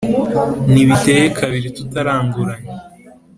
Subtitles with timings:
[0.71, 2.73] ntibiteye kabiri tutaranduranya